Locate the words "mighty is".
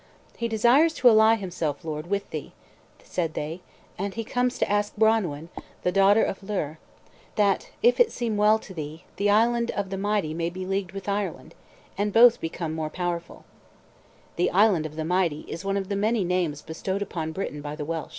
15.05-15.63